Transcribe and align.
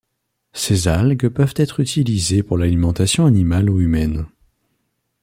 Ces 0.53 0.87
algues 0.87 1.29
peuvent 1.29 1.53
être 1.57 1.79
utilisées 1.79 2.41
pour 2.41 2.57
l'alimentation 2.57 3.27
animale 3.27 3.69
ou 3.69 3.79
humaine. 3.81 4.25